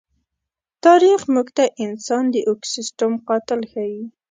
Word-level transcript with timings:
تاریخ 0.85 1.19
موږ 1.33 1.47
ته 1.57 1.63
انسان 1.85 2.23
د 2.33 2.35
ایکوسېسټم 2.47 3.11
قاتل 3.27 3.61
ښيي. 3.71 4.01